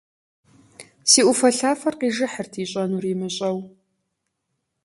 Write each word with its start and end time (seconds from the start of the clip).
Си 1.09 1.21
Ӏуфэлъафэр 1.25 1.95
къижыхьырт, 1.99 2.53
ищӀэнур 2.63 3.03
имыщӀэу. 3.11 3.57